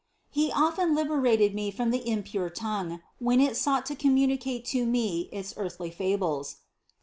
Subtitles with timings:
[0.31, 5.29] He often liberated me from the impure tongue, when it sought to communicate to me
[5.31, 6.59] its earthly fables (Ps.